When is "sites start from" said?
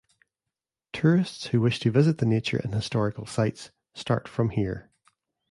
3.27-4.49